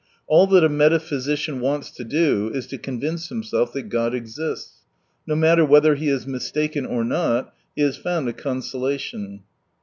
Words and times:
All 0.25 0.47
that 0.47 0.63
a 0.63 0.67
metaphysician 0.67 1.59
wants 1.59 1.91
to 1.91 2.03
do 2.03 2.49
is 2.55 2.65
to 2.65 2.79
convince 2.79 3.29
himself 3.29 3.71
that 3.73 3.89
God 3.89 4.15
exists. 4.15 4.77
No 5.27 5.35
matter 5.35 5.63
whether 5.63 5.93
he 5.93 6.09
is 6.09 6.25
mistaken 6.25 6.87
or 6.87 7.03
not, 7.03 7.53
he 7.75 7.83
has 7.83 7.97
found 7.97 8.27
a 8.27 8.33
consolation. 8.33 9.41